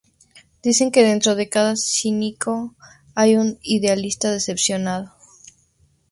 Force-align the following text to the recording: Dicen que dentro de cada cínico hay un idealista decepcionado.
Dicen 0.65 0.91
que 0.91 1.03
dentro 1.11 1.31
de 1.35 1.47
cada 1.47 1.75
cínico 1.75 2.73
hay 3.13 3.35
un 3.37 3.59
idealista 3.61 4.31
decepcionado. 4.31 5.11